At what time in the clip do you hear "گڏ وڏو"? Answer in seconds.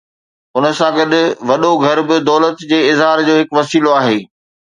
0.97-1.71